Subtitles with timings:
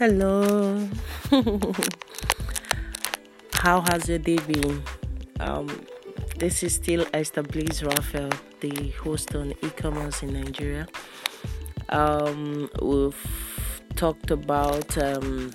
[0.00, 0.88] Hello.
[3.52, 4.82] How has your day been?
[5.40, 5.68] Um,
[6.38, 10.88] this is still Esther Blaze Raphael, the host on e-commerce in Nigeria.
[11.90, 13.62] Um, we've
[13.94, 15.52] talked about um,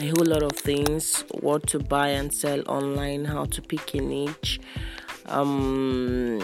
[0.00, 4.00] a whole lot of things: what to buy and sell online, how to pick a
[4.00, 4.58] niche,
[5.26, 6.40] um,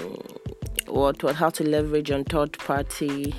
[0.86, 3.34] what, what how to leverage on third-party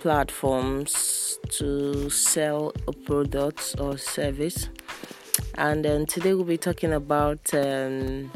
[0.00, 4.68] platforms to sell a product or service.
[5.54, 8.30] And then today we'll be talking about um,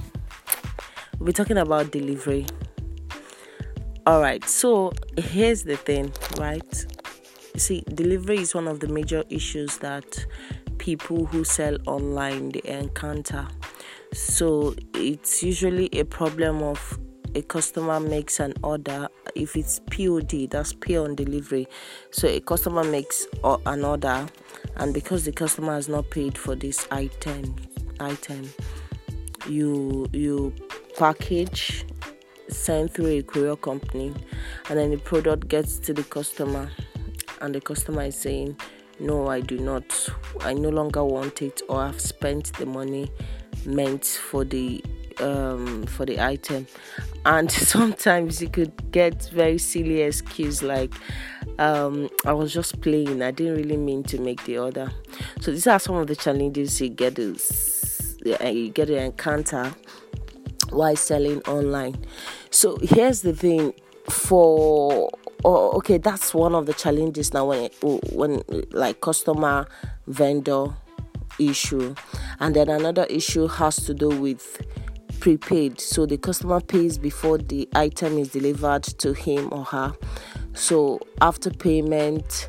[1.19, 2.46] we'll be talking about delivery.
[4.06, 4.45] All right.
[4.45, 6.86] So here's the thing, right?
[7.56, 10.27] See, delivery is one of the major issues that
[10.78, 13.48] people who sell online they encounter.
[14.12, 16.98] So it's usually a problem of
[17.34, 21.66] a customer makes an order if it's POD that's pay on delivery.
[22.10, 24.26] So a customer makes an order
[24.76, 27.54] and because the customer has not paid for this item
[28.00, 28.48] item
[29.48, 30.54] you you
[30.96, 31.84] package
[32.48, 34.12] send through a courier company
[34.69, 36.70] and then the product gets to the customer
[37.41, 38.56] and the customer is saying
[39.00, 40.08] no i do not.
[40.41, 43.10] I no longer want it or i've spent the money
[43.66, 44.84] meant for the
[45.20, 46.66] um, for the item
[47.27, 50.92] and sometimes you could get very silly excuse like
[51.58, 54.91] um, i was just playing i didn't really mean to make the order.
[55.41, 57.36] So these are some of the challenges you get to
[58.25, 59.75] you get to encounter
[60.70, 62.05] while selling online.
[62.50, 63.75] So here's the thing
[64.09, 65.11] for
[65.44, 67.70] oh, okay that's one of the challenges now when
[68.12, 69.66] when like customer
[70.06, 70.75] vendor
[71.38, 71.94] issue.
[72.41, 74.61] And then another issue has to do with
[75.25, 75.80] prepaid.
[75.80, 79.97] So the customer pays before the item is delivered to him or her.
[80.53, 82.47] So after payment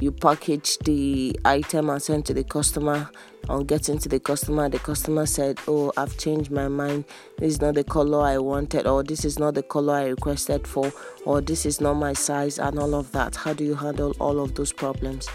[0.00, 3.10] you package the item and send to the customer.
[3.50, 7.04] On getting to the customer the customer said oh i've changed my mind.
[7.36, 10.66] This is not the color i wanted or this is not the color i requested
[10.66, 10.90] for
[11.26, 13.36] or this is not my size and all of that.
[13.36, 15.28] How do you handle all of those problems?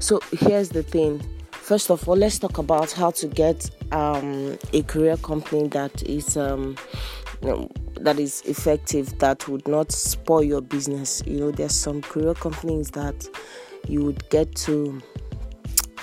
[0.00, 1.22] So here's the thing
[1.66, 6.36] First of all, let's talk about how to get um, a courier company that is
[6.36, 6.76] um,
[7.40, 11.24] that is effective that would not spoil your business.
[11.26, 13.28] You know, there's some courier companies that
[13.88, 15.02] you would get to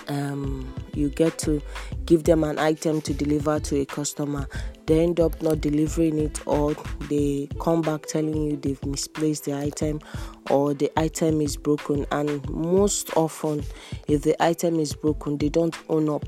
[0.07, 1.61] um, you get to
[2.05, 4.47] give them an item to deliver to a customer.
[4.85, 6.75] They end up not delivering it or
[7.09, 10.01] they come back telling you they've misplaced the item
[10.49, 12.05] or the item is broken.
[12.11, 13.63] And most often
[14.07, 16.25] if the item is broken they don't own up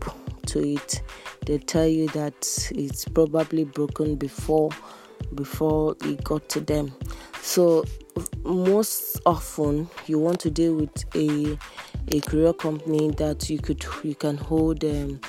[0.48, 1.02] to it.
[1.46, 4.72] They tell you that it's probably broken before
[5.34, 6.94] before it got to them.
[7.42, 7.86] So
[8.44, 11.58] most often you want to deal with a
[12.12, 15.20] a courier company that you could you can hold um,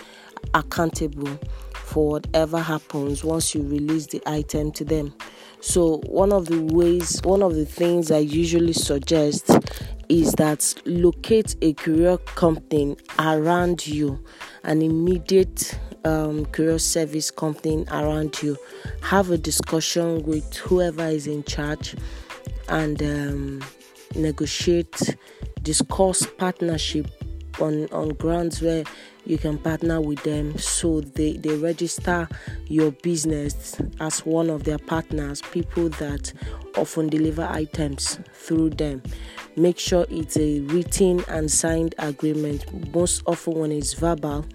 [0.54, 1.38] accountable
[1.72, 5.14] for whatever happens once you release the item to them.
[5.60, 9.50] So, one of the ways, one of the things I usually suggest
[10.08, 14.22] is that locate a courier company around you,
[14.62, 18.56] an immediate um, courier service company around you.
[19.02, 21.96] Have a discussion with whoever is in charge
[22.68, 23.64] and um,
[24.14, 25.16] negotiate,
[25.66, 27.08] discuss partnership
[27.60, 28.84] on, on grounds where
[29.24, 32.28] you can partner with them so they, they register
[32.68, 36.32] your business as one of their partners, people that
[36.76, 39.02] often deliver items through them.
[39.56, 42.94] Make sure it's a written and signed agreement.
[42.94, 44.46] Most often, when it's verbal,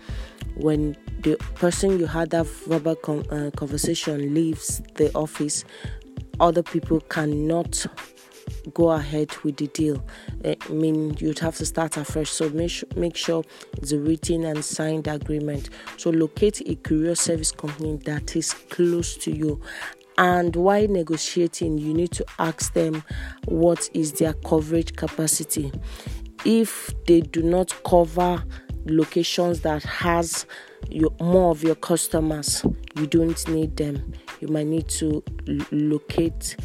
[0.55, 5.65] when the person you had that verbal com- uh, conversation leaves the office,
[6.39, 7.85] other people cannot
[8.73, 10.03] go ahead with the deal.
[10.43, 12.29] Eh, I mean, you'd have to start afresh.
[12.29, 13.43] So make make sure
[13.77, 15.69] it's a written and signed agreement.
[15.97, 19.61] So locate a courier service company that is close to you.
[20.17, 23.03] And while negotiating, you need to ask them
[23.45, 25.71] what is their coverage capacity.
[26.45, 28.43] If they do not cover
[28.85, 30.45] locations that has
[30.89, 32.65] your, more of your customers,
[32.95, 34.13] you don't need them.
[34.39, 35.23] You might need to
[35.71, 36.55] locate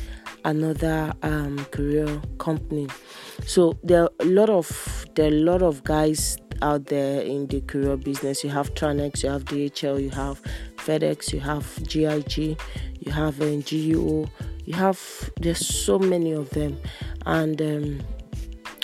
[0.46, 2.88] another um, courier company.
[3.44, 7.46] So there are a lot of there are a lot of guys out there in
[7.48, 8.42] the courier business.
[8.42, 10.40] You have Tranex, you have DHL, you have
[10.76, 12.58] FedEx, you have GIG,
[13.00, 14.30] you have NGO,
[14.64, 16.78] you have there's so many of them,
[17.26, 18.00] and um,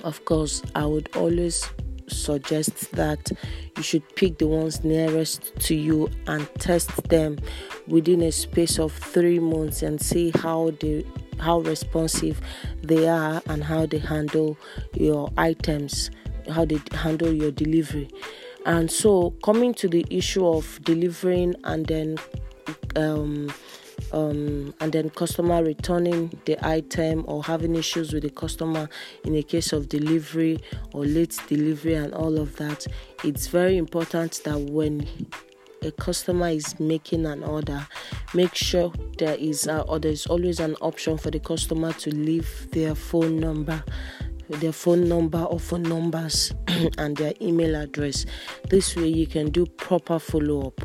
[0.05, 1.71] of course I would always
[2.09, 3.31] suggest that
[3.77, 7.39] you should pick the ones nearest to you and test them
[7.87, 11.05] within a space of three months and see how they
[11.43, 12.41] how responsive
[12.83, 14.57] they are and how they handle
[14.95, 16.11] your items
[16.51, 18.09] how they handle your delivery.
[18.65, 22.19] And so, coming to the issue of delivering and then
[22.97, 23.53] um,
[24.13, 28.89] um, and then customer returning the item or having issues with the customer
[29.25, 30.61] in a case of delivery
[30.93, 32.87] or late delivery and all of that
[33.25, 35.07] it's very important that when
[35.83, 37.87] a customer is making an order
[38.35, 38.93] make sure
[39.23, 42.93] there is a, or there is always an option for the customer to leave their
[42.93, 43.85] phone number
[44.49, 46.53] their phone number or phone numbers
[46.99, 48.27] and their email address.
[48.69, 50.81] This way you can do proper follow up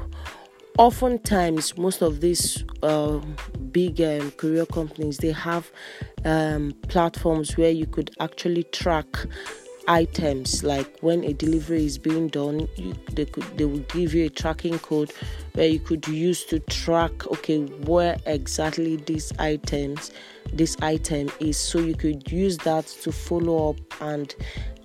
[0.78, 3.20] oftentimes most of these uh,
[3.72, 5.72] big um, courier companies they have
[6.24, 9.08] um, platforms where you could actually track
[9.88, 14.26] items like when a delivery is being done you, they could they will give you
[14.26, 15.12] a tracking code
[15.54, 20.12] where you could use to track okay where exactly these items
[20.54, 21.58] this item is.
[21.58, 24.34] So you could use that to follow up and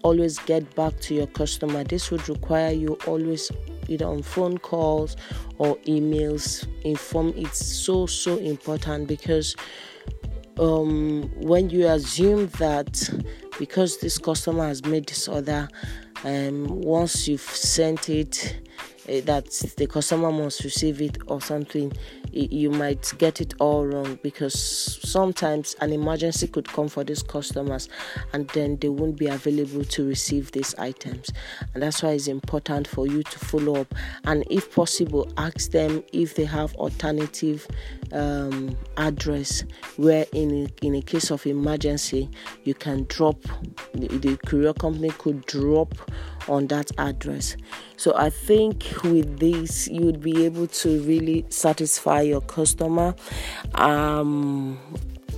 [0.02, 1.84] always get back to your customer.
[1.84, 3.50] This would require you always
[3.88, 5.16] either on phone calls
[5.58, 6.66] or emails.
[6.84, 9.56] Inform it's so so important because
[10.58, 13.10] um, when you assume that
[13.58, 15.68] because this customer has made this order
[16.24, 18.60] um, once you've sent it
[19.06, 21.92] that the customer must receive it or something
[22.32, 24.58] you might get it all wrong because
[25.02, 27.88] sometimes an emergency could come for these customers
[28.32, 31.30] and then they won't be available to receive these items.
[31.74, 33.94] And that's why it's important for you to follow up
[34.24, 37.66] and if possible ask them if they have alternative
[38.12, 39.62] um, address
[39.96, 42.30] where in a, in a case of emergency
[42.64, 43.36] you can drop
[43.92, 45.94] the, the courier company could drop
[46.48, 47.56] on that address.
[47.96, 53.14] So i think with this you would be able to really satisfy your customer
[53.74, 54.78] um,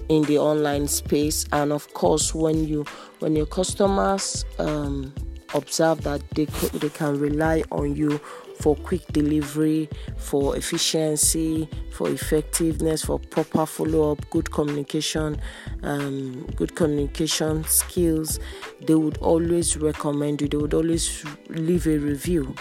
[0.08, 1.46] in the online space.
[1.52, 2.84] And of course when you
[3.20, 5.12] when your customers um,
[5.54, 6.46] observe that they,
[6.78, 8.20] they can rely on you
[8.58, 15.40] for quick delivery, for efficiency, for effectiveness, for proper follow up, good communication,
[15.82, 18.40] um, good communication skills,
[18.86, 22.54] they would always recommend you, they would always leave a review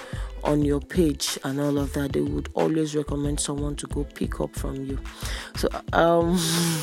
[0.43, 4.39] on your page and all of that, they would always recommend someone to go pick
[4.39, 4.99] up from you.
[5.55, 6.35] So um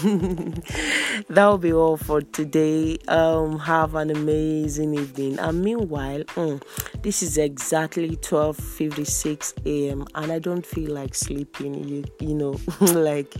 [1.28, 2.98] that will be all for today.
[3.08, 5.38] Um have an amazing evening.
[5.38, 6.62] And meanwhile, mm,
[7.02, 10.06] this is exactly 12:56 a.m.
[10.14, 11.74] and I don't feel like sleeping.
[11.88, 13.34] You you know, like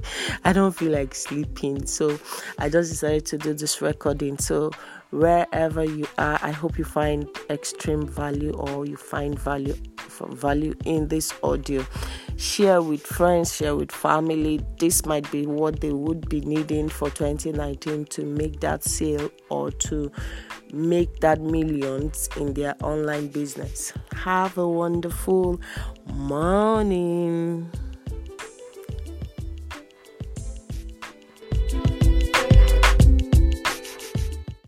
[0.45, 1.87] I don't feel like sleeping.
[1.87, 2.19] So
[2.59, 4.39] I just decided to do this recording.
[4.39, 4.71] So
[5.11, 9.75] wherever you are i hope you find extreme value or you find value
[10.11, 11.85] value in this audio.
[12.37, 14.61] Share with friends share with family.
[14.79, 19.71] This might be what they would be needing for 2019 to make that sale or
[19.71, 20.11] to
[20.73, 23.93] make that millions in their online business.
[24.15, 25.61] Have a wonderful
[26.07, 27.71] morning